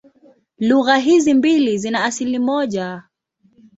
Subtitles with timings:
[0.59, 3.03] Lugha hizi mbili zina asili moja.